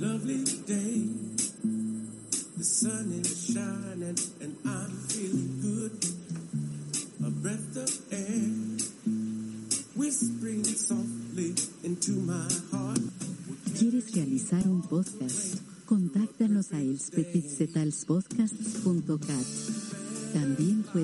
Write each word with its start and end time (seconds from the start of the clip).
lovely 0.00 0.44
day. 0.64 1.04
The 2.56 2.64
sun 2.64 3.12
is 3.20 3.52
shining 3.52 4.16
and 4.40 4.56
I'm 4.64 4.90
feeling 5.12 5.60
good. 5.60 5.92
A 7.20 7.30
breath 7.30 7.76
of 7.76 7.92
air 8.10 8.48
whispering 9.94 10.64
softly 10.64 11.54
into 11.84 12.12
my 12.12 12.48
heart. 12.72 13.00
¿Quieres 13.78 14.12
realizar 14.12 14.66
un 14.66 14.80
podcast? 14.80 15.60
Contáctanos 15.84 16.72
a. 16.72 16.80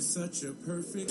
Such 0.00 0.44
a 0.44 0.52
perfect. 0.66 1.10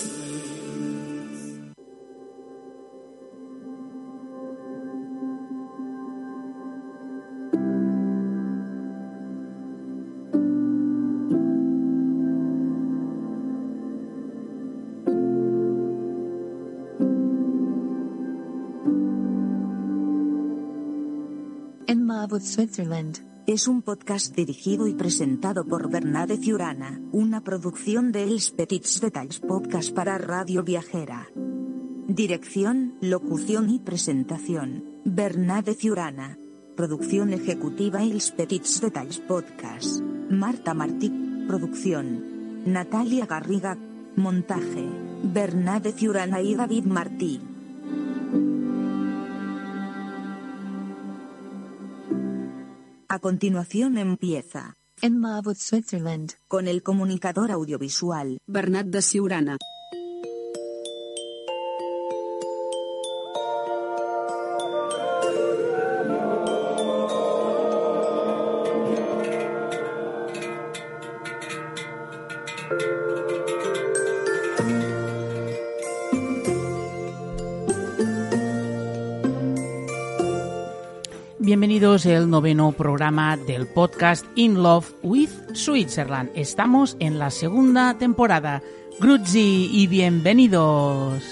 Emma 21.92 22.22
Abbott 22.22 22.42
Switzerland. 22.42 23.18
Es 23.48 23.66
un 23.66 23.82
podcast 23.82 24.32
dirigido 24.36 24.86
y 24.86 24.94
presentado 24.94 25.64
por 25.64 25.90
Bernade 25.90 26.36
Ciurana, 26.36 27.00
una 27.10 27.42
producción 27.42 28.12
de 28.12 28.22
Els 28.22 28.52
Petits 28.52 29.00
Detalls 29.00 29.40
Podcast 29.40 29.92
para 29.92 30.16
Radio 30.16 30.62
Viajera. 30.62 31.26
Dirección, 32.06 32.94
locución 33.00 33.70
y 33.70 33.80
presentación, 33.80 34.84
Bernade 35.04 35.74
Ciurana. 35.74 36.38
Producción 36.76 37.32
ejecutiva 37.32 38.04
Els 38.04 38.30
Petits 38.30 38.80
Detalls 38.80 39.18
Podcast. 39.18 40.00
Marta 40.30 40.74
Martí, 40.74 41.10
producción. 41.48 42.62
Natalia 42.66 43.26
Garriga, 43.26 43.76
montaje. 44.14 44.88
Bernade 45.24 45.90
Ciurana 45.90 46.40
y 46.40 46.54
David 46.54 46.84
Martí. 46.84 47.40
A 53.12 53.18
continuación 53.18 53.98
empieza, 53.98 54.76
Emma 55.02 55.42
Switzerland. 55.56 56.34
con 56.46 56.68
el 56.68 56.84
comunicador 56.84 57.50
audiovisual. 57.50 58.38
Bernat 58.46 58.86
de 58.86 59.02
Siurana. 59.02 59.56
Bienvenidos 81.50 82.06
al 82.06 82.30
noveno 82.30 82.70
programa 82.70 83.36
del 83.36 83.66
podcast 83.66 84.24
In 84.36 84.62
Love 84.62 84.94
with 85.02 85.30
Switzerland. 85.52 86.30
Estamos 86.36 86.96
en 87.00 87.18
la 87.18 87.32
segunda 87.32 87.98
temporada. 87.98 88.62
Gruzzi 89.00 89.68
y 89.72 89.88
bienvenidos. 89.88 91.24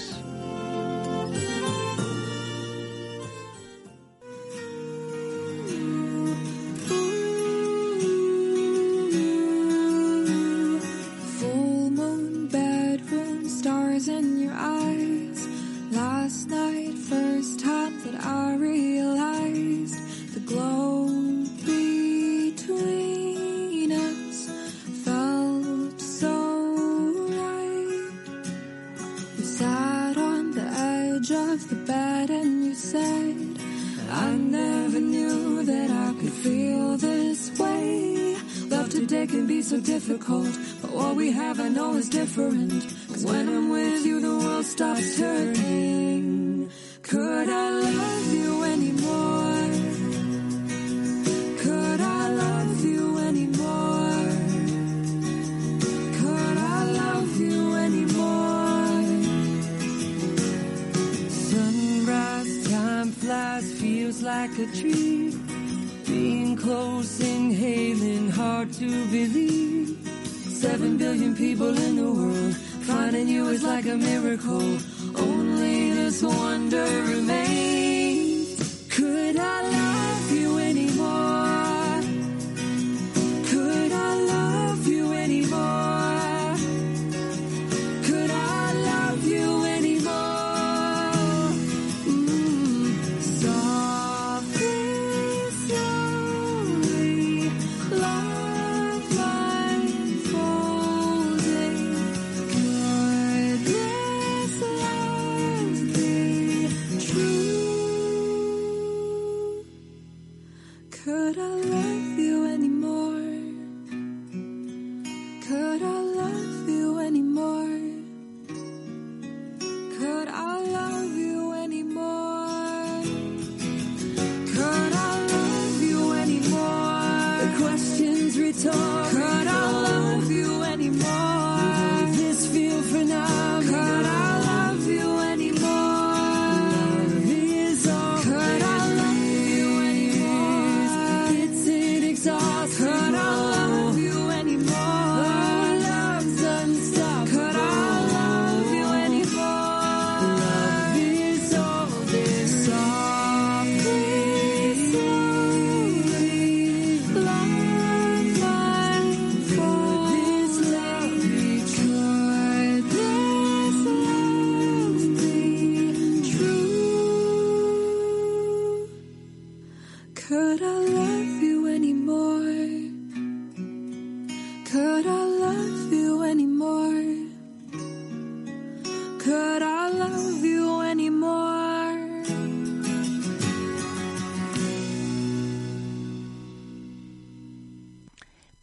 Of 31.19 31.67
the 31.67 31.75
bed 31.75 32.29
and 32.29 32.63
you 32.63 32.73
said, 32.73 33.35
I 34.09 34.31
never 34.31 35.01
knew 35.01 35.63
that 35.63 35.91
I 35.91 36.13
could 36.17 36.31
feel 36.31 36.95
this 36.95 37.59
way. 37.59 38.37
Love 38.69 38.89
today 38.89 39.27
can 39.27 39.45
be 39.45 39.61
so 39.61 39.81
difficult, 39.81 40.57
but 40.81 40.91
what 40.91 41.17
we 41.17 41.33
have 41.33 41.59
I 41.59 41.67
know 41.67 41.95
is 41.95 42.07
different. 42.07 42.83
Cause 43.09 43.25
when 43.25 43.49
I'm 43.49 43.69
with 43.69 44.05
you, 44.05 44.21
the 44.21 44.37
world 44.45 44.65
stops 44.65 45.17
turning. 45.17 46.71
Could 47.03 47.49
I 47.49 47.69
love 47.69 48.33
you 48.33 48.58
a 64.59 64.65
dream. 64.67 65.31
Being 66.05 66.57
close, 66.57 67.19
inhaling, 67.21 68.29
hard 68.29 68.73
to 68.73 68.87
believe. 69.07 69.97
Seven 70.63 70.97
billion 70.97 71.35
people 71.35 71.77
in 71.77 71.95
the 71.95 72.11
world, 72.11 72.55
finding 72.81 73.27
you 73.27 73.47
is 73.49 73.63
like 73.63 73.85
a 73.85 73.95
miracle. 73.95 74.77
Only 75.15 75.91
this 75.91 76.21
wonder 76.21 76.85
remains. 77.07 77.38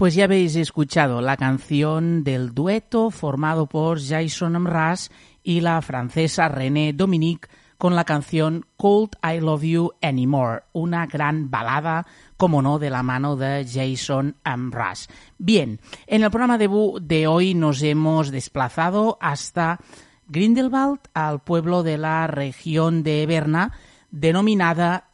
Pues 0.06 0.14
ya 0.14 0.26
habéis 0.26 0.55
escuchado 0.55 1.20
la 1.20 1.37
canción 1.37 2.23
del 2.23 2.55
dueto 2.55 3.11
formado 3.11 3.67
por 3.67 4.00
Jason 4.00 4.53
Mraz 4.53 5.11
y 5.43 5.62
la 5.62 5.82
francesa 5.82 6.47
René 6.47 6.93
Dominique 6.93 7.49
con 7.76 7.97
la 7.97 8.05
canción 8.05 8.67
Cold 8.76 9.17
I 9.20 9.41
Love 9.41 9.64
You 9.64 9.93
Anymore, 10.00 10.62
una 10.73 11.06
gran 11.06 11.50
balada, 11.50 12.06
como 12.37 12.62
no, 12.62 12.79
de 12.79 12.88
la 12.88 13.03
mano 13.03 13.35
de 13.35 13.67
Jason 13.69 14.37
Mraz. 14.44 15.08
Bien, 15.38 15.81
en 16.06 16.23
el 16.23 16.31
programa 16.31 16.56
debut 16.56 17.03
de 17.03 17.26
hoy 17.26 17.55
nos 17.55 17.82
hemos 17.82 18.31
desplazado 18.31 19.19
hasta 19.20 19.81
Grindelwald, 20.29 21.00
al 21.14 21.41
pueblo 21.41 21.82
de 21.82 21.99
la 21.99 22.29
región 22.29 23.03
de 23.03 23.26
Berna, 23.26 23.73
denominada 24.12 25.08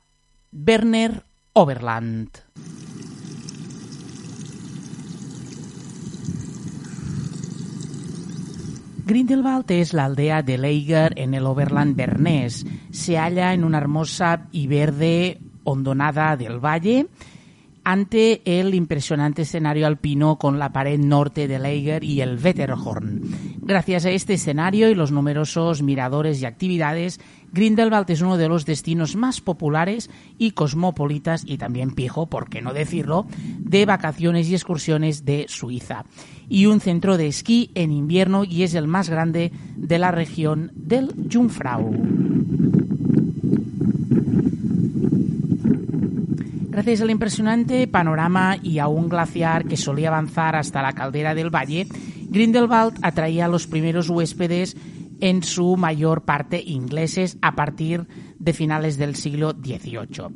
Berner 0.50 1.24
Oberland. 1.54 2.28
Grindelwald 9.12 9.70
es 9.70 9.92
la 9.92 10.06
aldea 10.06 10.42
de 10.42 10.56
Leiger 10.56 11.12
en 11.16 11.34
el 11.34 11.44
Oberland 11.44 11.94
bernés. 11.94 12.64
Se 12.92 13.18
halla 13.18 13.52
en 13.52 13.62
una 13.62 13.76
hermosa 13.76 14.46
y 14.52 14.68
verde 14.68 15.38
hondonada 15.64 16.34
del 16.38 16.64
valle 16.64 17.08
ante 17.84 18.42
el 18.44 18.74
impresionante 18.74 19.42
escenario 19.42 19.86
alpino 19.86 20.38
con 20.38 20.58
la 20.58 20.72
pared 20.72 20.98
norte 20.98 21.48
de 21.48 21.58
Leiger 21.58 22.04
y 22.04 22.20
el 22.20 22.38
Wetterhorn. 22.42 23.22
Gracias 23.58 24.04
a 24.04 24.10
este 24.10 24.34
escenario 24.34 24.88
y 24.88 24.94
los 24.94 25.12
numerosos 25.12 25.82
miradores 25.82 26.40
y 26.40 26.46
actividades, 26.46 27.20
Grindelwald 27.52 28.10
es 28.10 28.22
uno 28.22 28.38
de 28.38 28.48
los 28.48 28.64
destinos 28.64 29.14
más 29.14 29.40
populares 29.40 30.10
y 30.38 30.52
cosmopolitas 30.52 31.44
y 31.46 31.58
también 31.58 31.90
pijo, 31.90 32.26
por 32.26 32.48
qué 32.48 32.62
no 32.62 32.72
decirlo, 32.72 33.26
de 33.58 33.84
vacaciones 33.84 34.48
y 34.48 34.54
excursiones 34.54 35.24
de 35.24 35.46
Suiza 35.48 36.04
y 36.48 36.66
un 36.66 36.80
centro 36.80 37.16
de 37.16 37.28
esquí 37.28 37.70
en 37.74 37.92
invierno 37.92 38.44
y 38.44 38.62
es 38.62 38.74
el 38.74 38.86
más 38.86 39.10
grande 39.10 39.52
de 39.76 39.98
la 39.98 40.10
región 40.10 40.70
del 40.74 41.14
Jungfrau. 41.30 42.21
Gracias 46.82 47.02
al 47.02 47.12
impresionante 47.12 47.86
panorama 47.86 48.56
y 48.60 48.80
a 48.80 48.88
un 48.88 49.08
glaciar 49.08 49.66
que 49.66 49.76
solía 49.76 50.08
avanzar 50.08 50.56
hasta 50.56 50.82
la 50.82 50.94
caldera 50.94 51.32
del 51.32 51.48
valle, 51.48 51.86
Grindelwald 52.28 52.98
atraía 53.02 53.44
a 53.44 53.48
los 53.48 53.68
primeros 53.68 54.10
huéspedes 54.10 54.76
en 55.20 55.44
su 55.44 55.76
mayor 55.76 56.22
parte 56.22 56.60
ingleses 56.60 57.38
a 57.40 57.54
partir 57.54 58.08
de 58.40 58.52
finales 58.52 58.98
del 58.98 59.14
siglo 59.14 59.52
XVIII. 59.52 60.34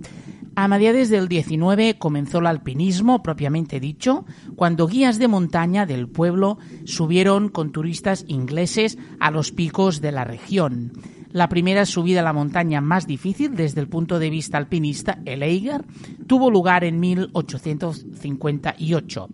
A 0.55 0.69
mediados 0.69 1.09
del 1.09 1.27
XIX 1.27 1.97
comenzó 1.99 2.39
el 2.39 2.47
alpinismo 2.47 3.25
propiamente 3.25 3.81
dicho, 3.81 4.25
cuando 4.55 4.87
guías 4.87 5.19
de 5.19 5.27
montaña 5.27 5.85
del 5.85 6.09
pueblo 6.09 6.59
subieron 6.85 7.49
con 7.49 7.73
turistas 7.73 8.25
ingleses 8.29 8.99
a 9.19 9.33
los 9.33 9.51
picos 9.51 10.01
de 10.01 10.13
la 10.13 10.23
región. 10.23 10.93
La 11.31 11.49
primera 11.49 11.87
subida 11.87 12.21
a 12.21 12.25
la 12.25 12.33
montaña 12.33 12.81
más 12.81 13.07
difícil 13.07 13.55
desde 13.55 13.81
el 13.81 13.89
punto 13.89 14.19
de 14.19 14.31
vista 14.31 14.59
alpinista, 14.59 15.21
el 15.25 15.43
Eiger, 15.43 15.85
tuvo 16.27 16.51
lugar 16.51 16.83
en 16.85 16.99
1858 17.01 19.29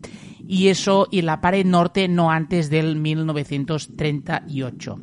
y 0.47 0.69
eso 0.69 1.09
y 1.11 1.23
la 1.23 1.41
pared 1.41 1.65
norte 1.65 2.07
no 2.09 2.31
antes 2.31 2.69
del 2.71 2.97
1938. 2.97 5.01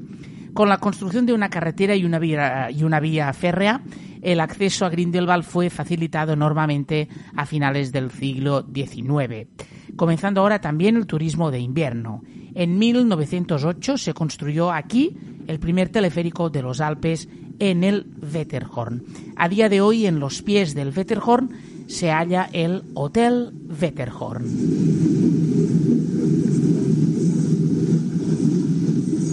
Con 0.54 0.70
la 0.70 0.78
construcción 0.78 1.26
de 1.26 1.34
una 1.34 1.50
carretera 1.50 1.96
y 1.96 2.06
una 2.06 2.20
vía, 2.20 2.70
y 2.72 2.84
una 2.84 3.00
vía 3.00 3.34
férrea, 3.34 3.82
el 4.22 4.42
acceso 4.42 4.86
a 4.86 4.90
Grindelwald 4.90 5.44
fue 5.44 5.70
facilitado 5.70 6.34
enormemente 6.34 7.08
a 7.36 7.46
finales 7.46 7.92
del 7.92 8.10
siglo 8.12 8.66
XIX, 8.74 9.48
comenzando 9.96 10.42
ahora 10.42 10.60
también 10.60 10.98
el 10.98 11.08
turismo 11.08 11.52
de 11.52 11.60
invierno. 11.60 12.22
En 12.54 12.78
1908 12.78 13.98
se 13.98 14.14
construyó 14.14 14.72
aquí 14.72 15.16
el 15.50 15.60
primer 15.60 15.90
teleférico 15.90 16.52
de 16.52 16.62
los 16.62 16.80
Alpes 16.80 17.28
en 17.58 17.84
el 17.84 18.06
Wetterhorn. 18.34 19.04
A 19.36 19.50
día 19.50 19.68
de 19.68 19.82
hoy, 19.82 20.06
en 20.06 20.20
los 20.20 20.44
pies 20.44 20.76
del 20.76 20.94
Wetterhorn, 20.96 21.50
se 21.88 22.12
halla 22.12 22.48
el 22.54 22.84
Hotel 22.94 23.52
Wetterhorn. 23.82 24.46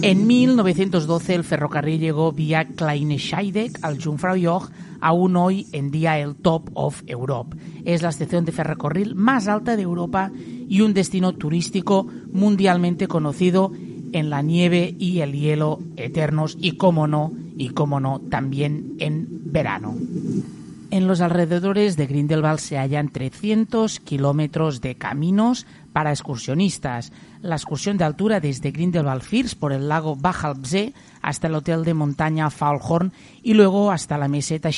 En 0.01 0.25
1912 0.25 1.35
el 1.35 1.43
ferrocarril 1.43 1.99
llegó 1.99 2.31
vía 2.31 2.65
Kleine 2.65 3.19
Scheidegg 3.19 3.77
al 3.83 4.01
Jungfraujoch, 4.01 4.71
aún 5.01 5.35
hoy 5.35 5.67
en 5.71 5.91
día 5.91 6.17
el 6.17 6.35
Top 6.35 6.71
of 6.73 7.03
Europe. 7.05 7.57
Es 7.85 8.01
la 8.01 8.09
estación 8.09 8.43
de 8.45 8.53
ferrocarril 8.53 9.13
más 9.13 9.47
alta 9.47 9.75
de 9.75 9.83
Europa 9.83 10.31
y 10.35 10.81
un 10.81 10.95
destino 10.95 11.33
turístico 11.33 12.07
mundialmente 12.31 13.07
conocido 13.07 13.71
en 14.13 14.29
la 14.29 14.41
nieve 14.41 14.95
y 14.97 15.19
el 15.19 15.33
hielo 15.33 15.79
eternos 15.95 16.57
y 16.59 16.73
cómo 16.73 17.07
no, 17.07 17.33
y 17.57 17.69
cómo 17.69 17.99
no, 17.99 18.19
también 18.19 18.95
en 18.99 19.27
verano. 19.51 19.95
En 20.89 21.05
los 21.05 21.19
alrededores 21.19 21.97
de 21.97 22.07
Grindelwald 22.07 22.59
se 22.59 22.77
hallan 22.77 23.09
300 23.09 23.99
kilómetros 23.99 24.79
de 24.79 24.95
caminos 24.95 25.65
para 25.91 26.11
excursionistas. 26.11 27.11
La 27.41 27.55
excursión 27.55 27.97
de 27.97 28.05
altura 28.05 28.39
desde 28.39 28.71
Grindelwald 28.71 29.21
First 29.21 29.59
por 29.59 29.73
el 29.73 29.89
lago 29.89 30.15
Bachalbsee 30.15 30.93
hasta 31.21 31.47
el 31.47 31.55
hotel 31.55 31.83
de 31.83 31.93
montaña 31.93 32.49
Faulhorn 32.49 33.11
y 33.43 33.53
luego 33.53 33.91
hasta 33.91 34.17
la 34.17 34.29
meseta 34.29 34.69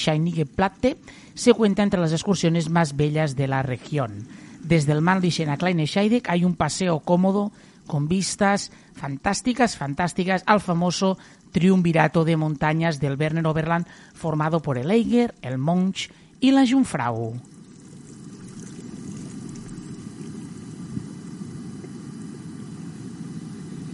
Platte 0.55 0.97
se 1.35 1.53
cuenta 1.53 1.83
entre 1.83 1.99
las 1.99 2.11
excursiones 2.11 2.71
más 2.71 2.95
bellas 2.95 3.35
de 3.35 3.47
la 3.47 3.61
región. 3.61 4.27
Desde 4.63 4.93
el 4.93 5.01
Maldischen 5.01 5.49
a 5.49 5.57
Kleine 5.57 5.85
Scheidegg 5.85 6.23
hay 6.27 6.43
un 6.43 6.55
paseo 6.55 7.01
cómodo 7.01 7.51
con 7.89 8.07
vistas 8.07 8.71
fantásticas, 8.94 9.75
fantásticas 9.75 10.44
al 10.45 10.62
famoso 10.62 11.18
triunvirato 11.51 12.24
de 12.24 12.38
montañas 12.38 13.00
del 13.01 13.18
Berner 13.18 13.47
Oberland 13.47 13.88
formado 14.13 14.62
por 14.62 14.77
el 14.77 14.91
Eiger, 14.91 15.33
el 15.42 15.57
Monch 15.57 16.11
y 16.40 16.52
la 16.52 16.66
Jungfrau. 16.66 17.42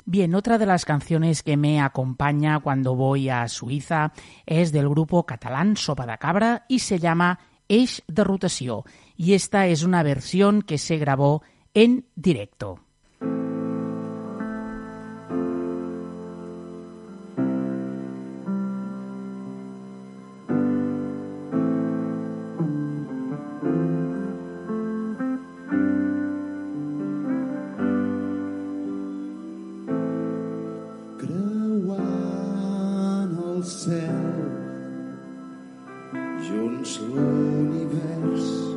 Bien, 0.06 0.36
otra 0.36 0.58
de 0.58 0.66
las 0.66 0.86
canciones 0.86 1.42
que 1.42 1.58
me 1.58 1.82
acompaña 1.82 2.60
cuando 2.60 2.96
voy 2.96 3.30
a 3.30 3.48
Suiza 3.48 4.14
es 4.46 4.72
del 4.72 4.90
grupo 4.90 5.26
catalán 5.26 5.78
Sopa 5.78 6.06
de 6.06 6.18
Cabra 6.18 6.66
y 6.68 6.80
se 6.80 7.00
llama 7.00 7.40
Eix 7.68 8.04
de 8.08 8.24
Rotació 8.24 8.84
y 9.18 9.34
esta 9.34 9.68
es 9.68 9.84
una 9.84 10.04
versión 10.04 10.62
que 10.62 10.78
se 10.78 10.98
grabó 10.98 11.42
en 11.74 12.06
directo. 12.16 12.85
yourself, 33.66 34.46
junts 36.46 37.00
universe. 37.00 38.75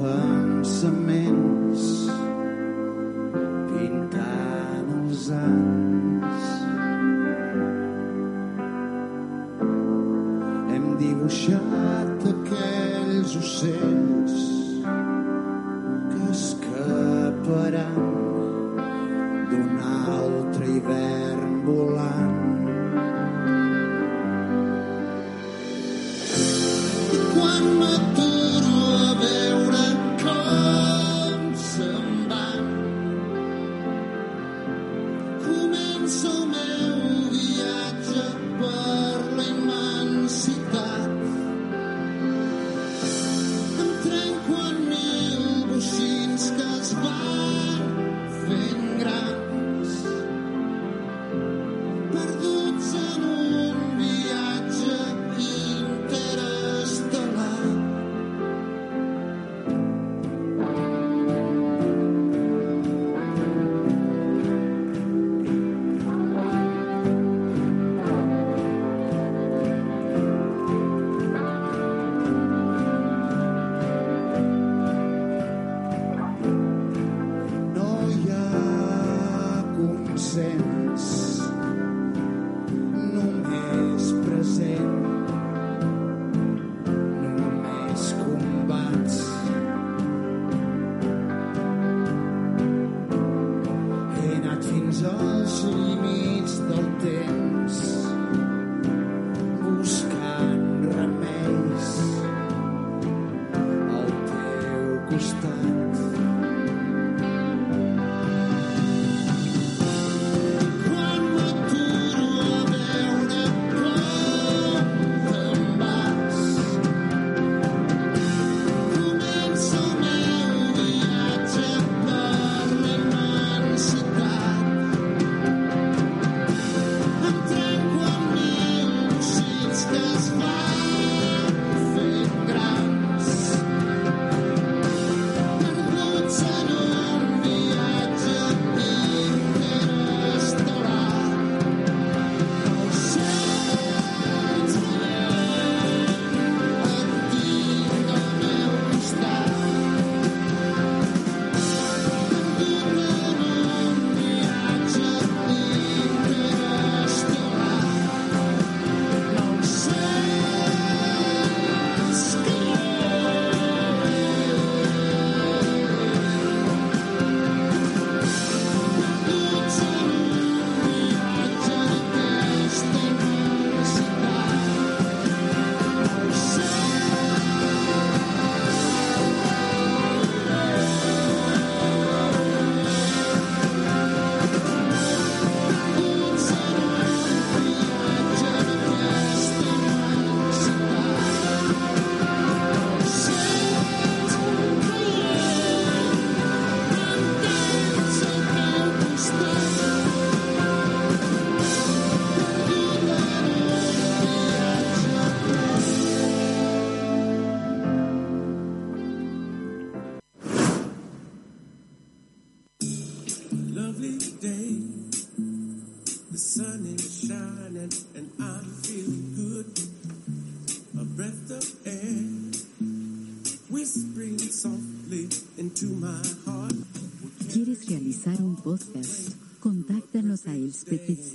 Pensaments 0.00 1.82
pintant 3.68 4.92
els 4.96 5.26
anys. 5.38 6.46
Hem 10.72 10.86
dibuixat 11.02 12.28
aquells 12.32 13.36
ocells 13.42 13.99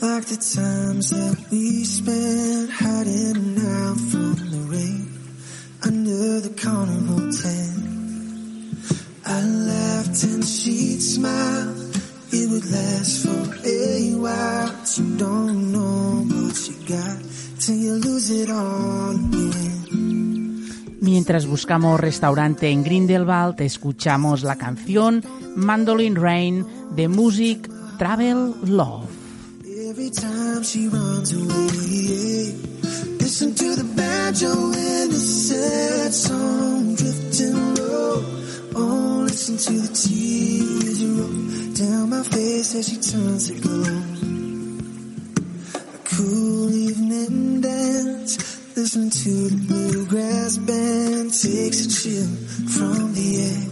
like 0.00 0.24
the 0.24 0.40
times 0.40 1.10
that 1.10 1.36
we 1.50 1.84
spent 1.84 2.70
hiding 2.70 3.58
out 3.68 4.00
from 4.00 4.34
the 4.48 4.64
rain 4.64 5.12
under 5.84 6.40
the 6.40 6.48
carnival 6.56 7.30
tent. 7.30 7.84
I 9.26 9.42
laughed 9.42 10.24
and 10.24 10.42
she'd 10.42 11.02
smile. 11.02 11.76
It 12.32 12.48
would 12.50 12.64
last 12.64 13.27
Mientras 21.28 21.46
buscamos 21.46 22.00
restaurante 22.00 22.70
en 22.70 22.82
Grindelwald, 22.82 23.60
escuchamos 23.60 24.42
la 24.44 24.56
canción 24.56 25.22
Mandolin 25.56 26.16
Rain 26.16 26.64
de 26.96 27.06
Music 27.06 27.68
Travel 27.98 28.54
Love. 28.64 29.04
Every 29.90 30.10
time 30.10 30.62
she 30.64 30.88
runs 30.88 31.34
away, 31.34 32.54
listen 33.20 33.54
to 33.54 33.76
the 33.76 33.84
banjo 33.94 34.72
and 34.72 35.12
the 35.12 35.18
sad 35.18 36.14
song 36.14 36.94
drifting 36.96 37.74
low. 37.74 38.24
Oh, 38.74 39.24
listen 39.26 39.58
to 39.58 39.82
the 39.82 39.88
tears 39.92 41.04
roll 41.04 41.74
down 41.74 42.08
my 42.08 42.22
face 42.22 42.74
as 42.74 42.88
she 42.88 42.96
turns 42.96 43.48
to 43.48 43.60
gold. 43.60 44.16
A 45.92 45.98
cool 46.08 46.72
evening 46.72 47.60
dance, 47.60 48.57
listen 48.78 49.10
to 49.10 49.48
the 49.48 49.66
bluegrass 49.66 50.56
band 50.58 51.34
takes 51.34 51.84
a 51.84 51.90
chill 51.98 52.30
from 52.74 53.12
the 53.12 53.28
air 53.50 53.66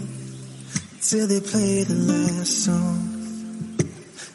till 1.00 1.28
they 1.28 1.38
play 1.38 1.84
the 1.84 1.94
last 1.94 2.64
song. 2.64 2.98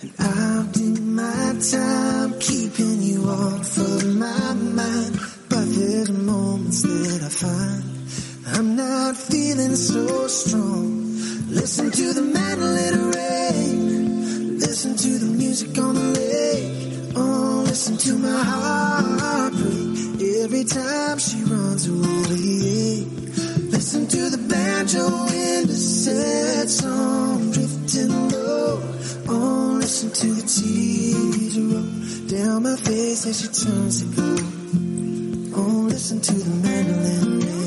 And 0.01 0.13
I'll 0.17 0.63
do 0.71 0.95
my 1.01 1.59
time 1.59 2.39
keeping 2.39 3.01
you 3.03 3.27
off 3.27 3.77
of 3.77 4.15
my 4.15 4.53
mind. 4.53 5.19
But 5.49 5.65
there's 5.75 6.09
moments 6.09 6.83
that 6.83 7.21
I 7.21 7.31
find 7.43 7.83
I'm 8.55 8.77
not 8.77 9.17
feeling 9.17 9.75
so 9.75 10.27
strong. 10.27 10.87
Listen 11.49 11.91
to 11.91 12.13
the 12.13 12.21
mandolin 12.21 13.11
rain. 13.11 14.57
Listen 14.57 14.95
to 14.95 15.19
the 15.19 15.31
music 15.35 15.77
on 15.77 15.95
the 15.95 16.07
lake. 16.19 17.11
Oh, 17.17 17.63
listen 17.67 17.97
to 17.97 18.17
my 18.17 18.41
heart 18.41 19.11
every 20.43 20.63
time 20.63 21.19
she 21.19 21.43
runs 21.43 21.87
away. 21.87 23.05
Listen 23.69 24.07
to 24.07 24.29
the 24.29 24.39
banjo 24.49 25.05
in 25.27 25.67
the 25.67 25.75
sad 25.75 26.67
song 26.69 27.51
drifting 27.51 28.29
low. 28.29 28.81
Oh, 29.27 29.77
listen 29.79 30.09
to 30.09 30.27
the 30.33 30.41
tears 30.41 31.59
roll 31.59 31.83
down 32.27 32.63
my 32.63 32.75
face 32.75 33.25
as 33.27 33.41
she 33.41 33.47
turns 33.47 34.01
to 34.01 34.07
go. 34.15 34.35
Oh, 35.61 35.87
listen 35.89 36.19
to 36.21 36.33
the 36.33 36.55
mandolin 36.65 37.39
ring. 37.39 37.61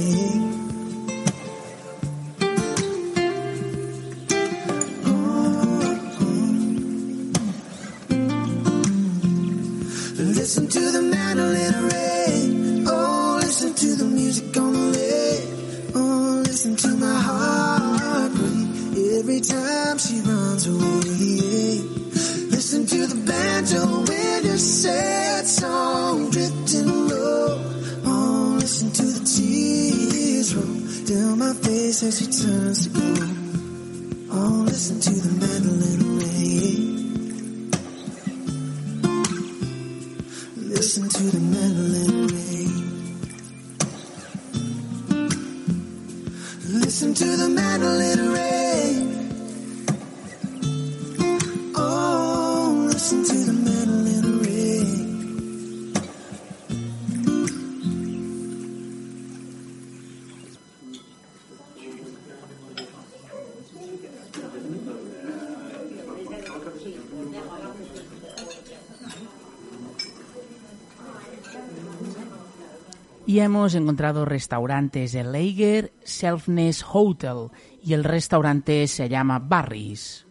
Listen 10.34 10.68
to 10.68 10.80
the 10.90 11.02
mandolin 11.02 11.84
ring. 11.84 12.13
Every 19.34 19.48
time 19.48 19.98
she 19.98 20.20
runs 20.20 20.66
away. 20.68 21.82
Listen 22.54 22.86
to 22.86 23.06
the 23.06 23.16
banjo 23.26 24.00
with 24.00 24.44
your 24.44 24.58
sad 24.58 25.44
song 25.44 26.30
drifting 26.30 27.08
low. 27.08 27.60
Oh, 28.04 28.56
listen 28.60 28.92
to 28.92 29.02
the 29.02 29.24
tears 29.24 30.54
roll 30.54 30.64
down 31.06 31.38
my 31.38 31.52
face 31.52 32.02
as 32.04 32.18
she 32.18 32.26
turns 32.26 32.86
to 32.86 32.90
go. 32.90 33.14
Oh, 34.30 34.64
listen 34.66 35.00
to 35.00 35.10
the 35.10 35.32
mandolin 35.42 36.18
ring. 36.18 37.70
Listen 40.56 41.08
to 41.08 41.22
the 41.24 41.40
mandolin 41.40 42.28
ring. 42.28 42.72
Listen 46.80 47.14
to 47.14 47.36
the 47.36 47.48
mandolin 47.48 48.18
ring. 48.18 48.33
Y 73.26 73.40
hemos 73.40 73.74
encontrado 73.74 74.24
restaurantes 74.24 75.14
en 75.14 75.32
Lager, 75.32 75.92
Selfness 76.02 76.84
Hotel 76.92 77.48
y 77.82 77.94
el 77.94 78.04
restaurante 78.04 78.86
se 78.86 79.08
llama 79.08 79.38
Barry's. 79.38 80.26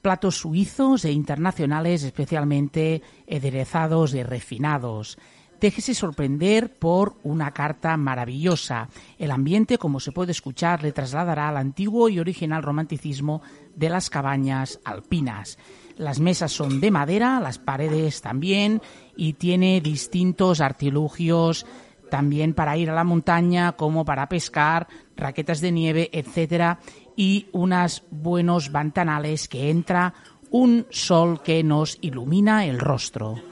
Platos 0.00 0.36
suizos 0.36 1.04
e 1.04 1.12
internacionales 1.12 2.02
especialmente 2.02 3.02
aderezados 3.30 4.14
y 4.14 4.22
refinados. 4.22 5.18
Déjese 5.60 5.92
sorprender 5.92 6.72
por 6.78 7.16
una 7.24 7.50
carta 7.50 7.96
maravillosa. 7.96 8.88
El 9.18 9.32
ambiente, 9.32 9.76
como 9.76 9.98
se 9.98 10.12
puede 10.12 10.30
escuchar, 10.30 10.82
le 10.82 10.92
trasladará 10.92 11.48
al 11.48 11.56
antiguo 11.56 12.08
y 12.08 12.20
original 12.20 12.62
romanticismo 12.62 13.42
de 13.74 13.88
las 13.88 14.08
cabañas 14.08 14.78
alpinas. 14.84 15.58
Las 15.96 16.20
mesas 16.20 16.52
son 16.52 16.80
de 16.80 16.92
madera, 16.92 17.40
las 17.40 17.58
paredes 17.58 18.20
también, 18.22 18.80
y 19.16 19.32
tiene 19.32 19.80
distintos 19.80 20.60
artilugios 20.60 21.66
también 22.08 22.54
para 22.54 22.76
ir 22.76 22.90
a 22.90 22.94
la 22.94 23.04
montaña, 23.04 23.72
como 23.72 24.04
para 24.04 24.28
pescar, 24.28 24.86
raquetas 25.16 25.60
de 25.60 25.72
nieve, 25.72 26.08
etcétera, 26.12 26.78
y 27.16 27.48
unos 27.52 28.04
buenos 28.10 28.70
ventanales 28.70 29.48
que 29.48 29.70
entra 29.70 30.14
un 30.50 30.86
sol 30.90 31.42
que 31.42 31.64
nos 31.64 31.98
ilumina 32.00 32.64
el 32.64 32.78
rostro. 32.78 33.47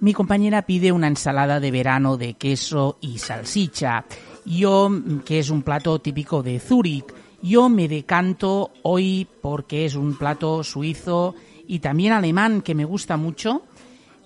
Mi 0.00 0.14
compañera 0.14 0.62
pide 0.62 0.92
una 0.92 1.08
ensalada 1.08 1.60
de 1.60 1.70
verano 1.70 2.16
de 2.16 2.32
queso 2.32 2.96
y 3.02 3.18
salsicha. 3.18 4.06
Yo, 4.46 4.90
que 5.26 5.38
es 5.38 5.50
un 5.50 5.62
plato 5.62 5.98
típico 5.98 6.42
de 6.42 6.58
Zúrich, 6.58 7.04
yo 7.42 7.68
me 7.68 7.86
decanto 7.86 8.70
hoy 8.82 9.28
porque 9.42 9.84
es 9.84 9.94
un 9.94 10.16
plato 10.16 10.64
suizo 10.64 11.34
y 11.68 11.80
también 11.80 12.14
alemán 12.14 12.62
que 12.62 12.74
me 12.74 12.86
gusta 12.86 13.18
mucho. 13.18 13.62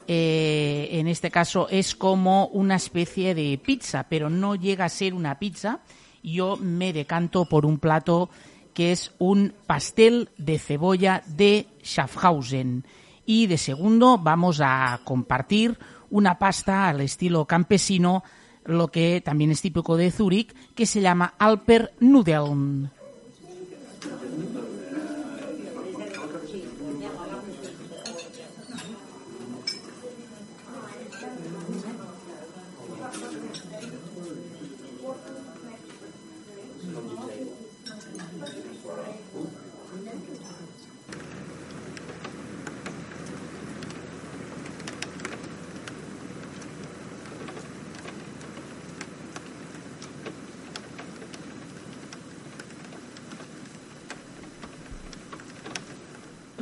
Eh, 0.07 0.91
en 0.93 1.09
este 1.09 1.33
caso 1.33 1.69
es 1.69 1.97
como 1.97 2.47
una 2.49 2.77
especie 2.77 3.35
de 3.35 3.59
pizza, 3.59 4.07
pero 4.09 4.31
no 4.31 4.55
llega 4.55 4.85
a 4.85 4.89
ser 4.89 5.13
una 5.13 5.41
pizza. 5.41 5.81
Yo 6.23 6.57
me 6.57 6.93
decanto 6.93 7.47
por 7.47 7.67
un 7.67 7.79
plato 7.79 8.31
que 8.75 8.93
es 8.93 9.13
un 9.19 9.53
pastel 9.67 10.29
de 10.39 10.61
cebolla 10.61 11.25
de 11.27 11.67
Schaffhausen. 11.83 12.85
Y 13.27 13.47
de 13.47 13.59
segundo 13.59 14.19
vamos 14.19 14.61
a 14.63 15.01
compartir 15.05 15.79
una 16.11 16.39
pasta 16.39 16.89
al 16.89 17.01
estilo 17.01 17.47
campesino, 17.47 18.23
lo 18.65 18.89
que 18.89 19.21
también 19.25 19.51
es 19.51 19.61
típico 19.61 19.97
de 19.97 20.11
Zúrich, 20.11 20.55
que 20.75 20.87
se 20.87 21.01
llama 21.01 21.35
Alper 21.39 21.93
Nudeln. 22.01 22.91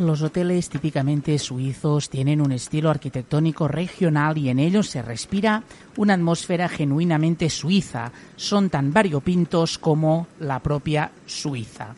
Los 0.03 0.21
hoteles 0.21 0.69
típicamente 0.69 1.39
suizos 1.39 2.11
tienen 2.11 2.41
un 2.41 2.51
estilo 2.51 2.91
arquitectónico 2.91 3.69
regional 3.69 4.37
y 4.37 4.49
en 4.49 4.59
ellos 4.59 4.89
se 4.89 5.01
respira 5.01 5.63
una 5.97 6.15
atmósfera 6.15 6.69
genuinamente 6.69 7.49
suiza. 7.49 8.11
Son 8.35 8.69
tan 8.69 8.93
variopintos 8.93 9.79
como 9.79 10.27
la 10.41 10.59
propia 10.59 11.13
Suiza. 11.25 11.95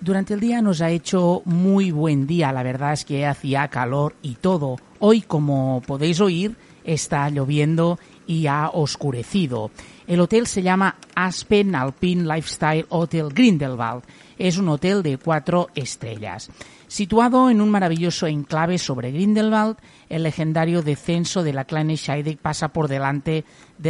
Durante 0.00 0.32
el 0.32 0.40
día 0.40 0.62
nos 0.62 0.80
ha 0.80 0.88
hecho 0.88 1.42
muy 1.44 1.90
buen 1.90 2.26
día, 2.26 2.50
la 2.50 2.62
verdad 2.62 2.94
es 2.94 3.04
que 3.04 3.26
hacía 3.26 3.68
calor 3.68 4.14
y 4.22 4.36
todo. 4.36 4.76
Hoy, 4.98 5.20
como 5.20 5.82
podéis 5.86 6.20
oír, 6.22 6.56
está 6.82 7.28
lloviendo 7.28 7.98
y 8.26 8.46
ha 8.46 8.70
oscurecido. 8.72 9.70
El 10.06 10.20
hotel 10.20 10.46
se 10.46 10.62
llama 10.62 10.96
Aspen 11.14 11.74
Alpine 11.74 12.22
Lifestyle 12.22 12.86
Hotel 12.88 13.28
Grindelwald. 13.28 14.04
Es 14.38 14.58
un 14.58 14.68
hotel 14.68 15.02
de 15.02 15.18
cuatro 15.18 15.68
estrellas. 15.74 16.50
Situado 16.88 17.50
en 17.50 17.60
un 17.60 17.70
maravilloso 17.70 18.26
enclave 18.26 18.78
sobre 18.78 19.10
Grindelwald, 19.10 19.76
el 20.08 20.22
legendario 20.22 20.82
descenso 20.82 21.42
de 21.42 21.52
la 21.52 21.64
Kleine 21.64 21.96
Scheidegg 21.96 22.38
de 22.40 22.98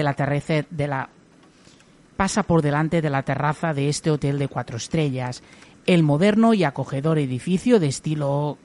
la 0.03 0.15
de 0.71 0.89
la 0.89 1.09
pasa 2.17 2.43
por 2.45 2.63
delante 2.63 3.03
de 3.03 3.11
la 3.11 3.23
terraza 3.23 3.75
de 3.75 3.89
este 3.89 4.11
hotel 4.11 4.39
de 4.39 4.49
cuatro 4.49 4.79
estrellas. 4.79 5.43
El 5.87 6.03
moderno 6.03 6.55
y 6.55 6.65
acogedor 6.65 7.19
edificio 7.19 7.79
de 7.79 7.89
estilo 7.89 8.57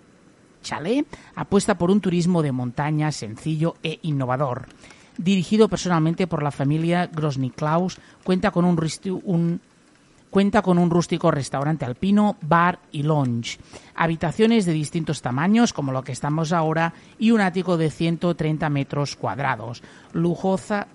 chalet 0.63 1.05
apuesta 1.35 1.77
por 1.77 1.91
un 1.91 2.01
turismo 2.01 2.41
de 2.41 2.51
montaña 2.51 3.11
sencillo 3.11 3.75
e 3.83 3.99
innovador. 4.03 4.67
Dirigido 5.17 5.67
personalmente 5.69 6.25
por 6.27 6.41
la 6.41 6.51
familia 6.51 7.07
Grosny-Klaus, 7.07 7.97
cuenta 8.23 8.51
con 8.51 8.65
un, 8.65 8.79
un- 9.23 9.61
cuenta 10.29 10.61
con 10.61 10.77
un 10.77 10.89
rústico 10.89 11.29
restaurante 11.31 11.83
alpino, 11.85 12.37
bar 12.41 12.79
y 12.93 13.03
lounge, 13.03 13.59
habitaciones 13.95 14.65
de 14.65 14.71
distintos 14.71 15.21
tamaños, 15.21 15.73
como 15.73 15.91
lo 15.91 16.03
que 16.03 16.13
estamos 16.13 16.53
ahora, 16.53 16.93
y 17.19 17.31
un 17.31 17.41
ático 17.41 17.75
de 17.77 17.91
130 17.91 18.69
metros 18.69 19.15
cuadrados, 19.17 19.83
lujosa, 20.13 20.87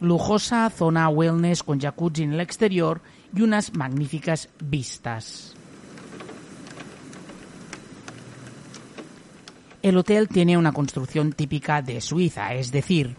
lujosa 0.00 0.70
zona 0.70 1.08
wellness 1.08 1.62
con 1.64 1.80
jacuzzi 1.80 2.22
en 2.22 2.32
el 2.34 2.40
exterior 2.40 3.00
y 3.34 3.42
unas 3.42 3.74
magníficas 3.74 4.48
vistas. 4.64 5.54
El 9.82 9.96
hotel 9.96 10.28
tiene 10.28 10.58
una 10.58 10.72
construcción 10.72 11.32
típica 11.32 11.80
de 11.80 12.00
Suiza, 12.02 12.52
es 12.54 12.70
decir, 12.70 13.16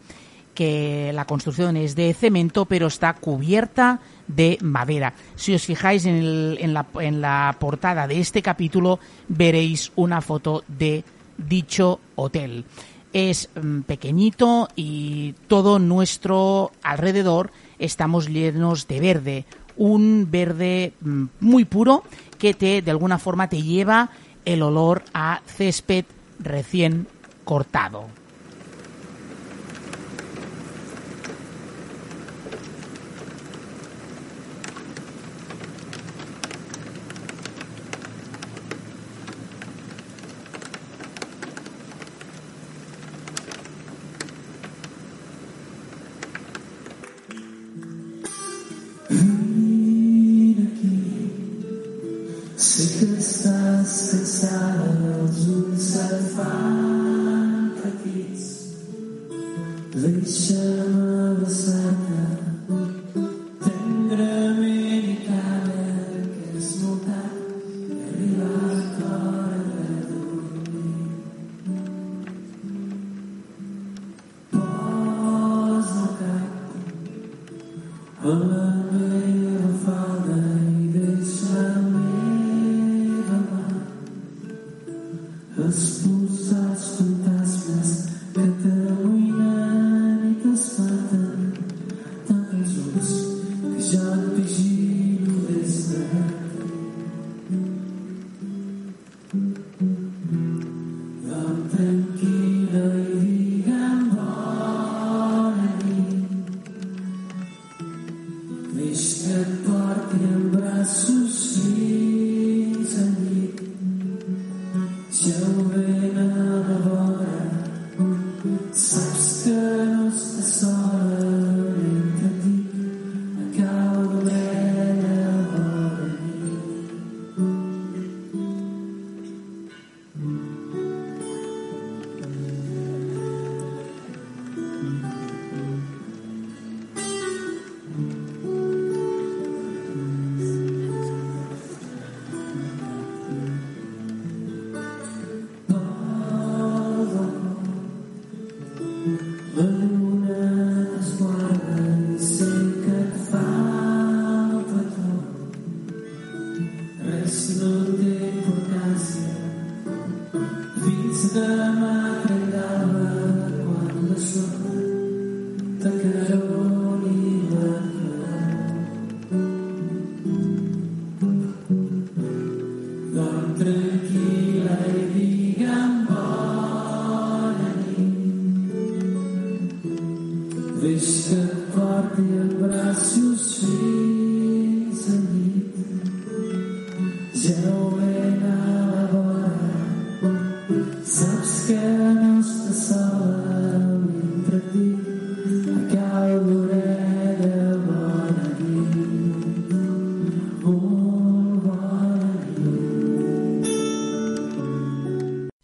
que 0.53 1.11
la 1.13 1.25
construcción 1.25 1.77
es 1.77 1.95
de 1.95 2.13
cemento 2.13 2.65
pero 2.65 2.87
está 2.87 3.13
cubierta 3.13 3.99
de 4.27 4.57
madera. 4.61 5.13
Si 5.35 5.53
os 5.53 5.65
fijáis 5.65 6.05
en, 6.05 6.73
la, 6.73 6.85
la 6.93 7.55
portada 7.59 8.07
de 8.07 8.19
este 8.19 8.41
capítulo 8.41 8.99
veréis 9.27 9.91
una 9.95 10.21
foto 10.21 10.63
de 10.67 11.03
dicho 11.37 11.99
hotel. 12.15 12.65
Es 13.13 13.49
mm, 13.55 13.81
pequeñito 13.81 14.69
y 14.75 15.33
todo 15.47 15.79
nuestro 15.79 16.71
alrededor 16.81 17.51
estamos 17.79 18.29
llenos 18.29 18.87
de 18.87 18.99
verde, 18.99 19.45
un 19.75 20.27
verde 20.29 20.93
mm, 21.01 21.25
muy 21.39 21.65
puro 21.65 22.03
que 22.37 22.53
te 22.53 22.81
de 22.81 22.91
alguna 22.91 23.19
forma 23.19 23.49
te 23.49 23.61
lleva 23.61 24.09
el 24.45 24.61
olor 24.61 25.03
a 25.13 25.41
césped 25.45 26.05
recién 26.39 27.07
cortado. 27.43 28.20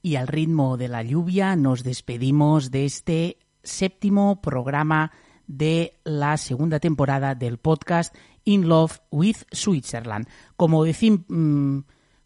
Y 0.03 0.15
al 0.15 0.27
ritmo 0.27 0.77
de 0.77 0.87
la 0.87 1.01
lluvia 1.01 1.55
nos 1.55 1.83
despedimos 1.83 2.69
de 2.71 2.85
este 2.85 3.36
séptimo 3.67 4.41
programa 4.41 5.11
de 5.47 5.93
la 6.03 6.37
segunda 6.37 6.79
temporada 6.79 7.35
del 7.35 7.57
podcast 7.57 8.15
In 8.43 8.67
Love 8.67 8.99
with 9.11 9.37
Switzerland. 9.51 10.27
Mm, 10.57 11.79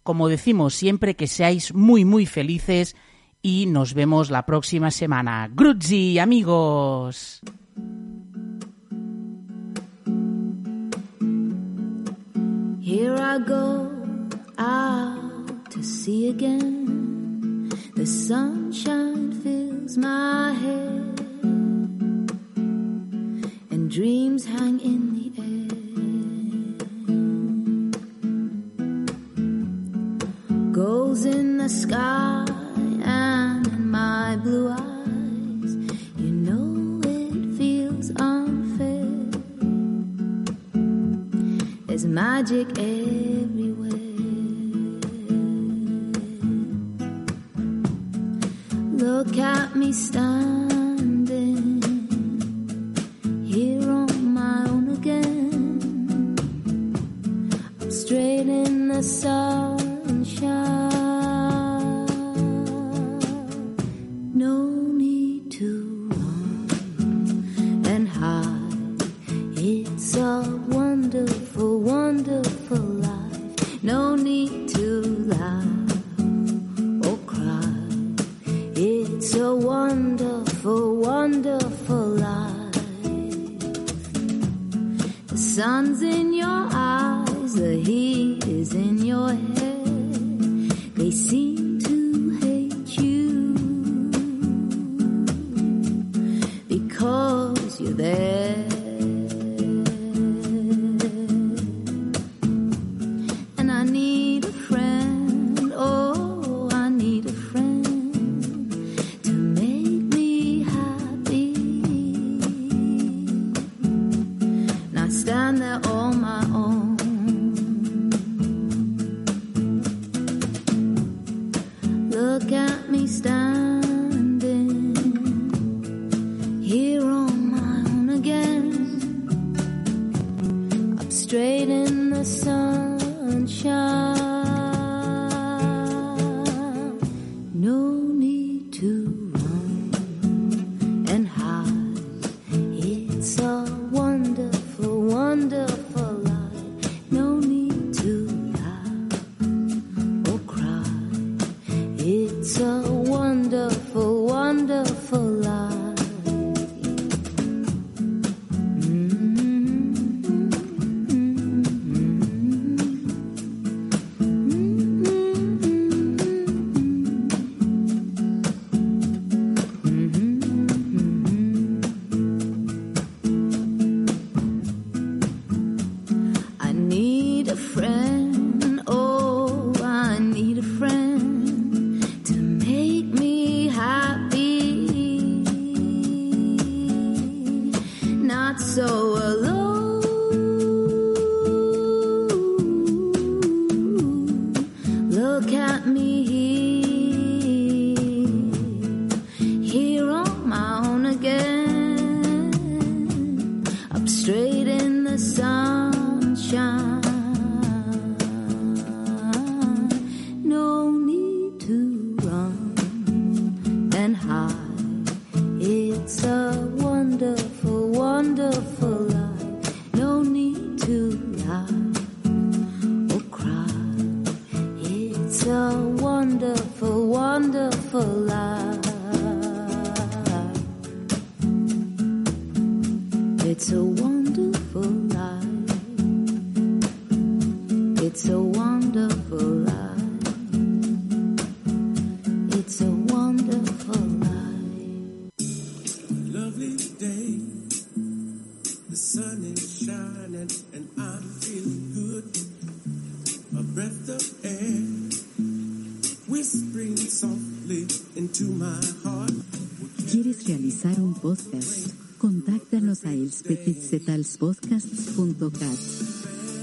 como, 0.04 0.28
decimos 0.28 0.74
siempre, 0.74 1.16
que 1.16 1.28
seáis 1.28 1.74
muy, 1.74 2.06
muy 2.06 2.26
felices 2.26 2.96
y 3.42 3.66
nos 3.68 3.94
vemos 3.94 4.30
la 4.32 4.46
próxima 4.46 4.92
semana. 4.92 5.50
Gruzzi, 5.54 6.20
amigos. 6.20 7.42
Here 12.82 13.16
I 13.16 13.40
go 13.40 13.90
out 14.58 15.70
to 15.72 15.82
sea 15.82 16.30
again. 16.30 17.70
The 17.96 18.06
sunshine 18.06 19.32
fills 19.42 19.98
my 19.98 20.54
head. 20.54 20.91